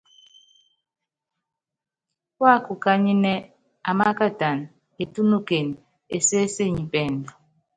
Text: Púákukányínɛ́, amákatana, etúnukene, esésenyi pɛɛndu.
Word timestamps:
Púákukányínɛ́, 2.35 3.39
amákatana, 3.89 4.65
etúnukene, 5.01 5.75
esésenyi 6.15 6.83
pɛɛndu. 6.91 7.29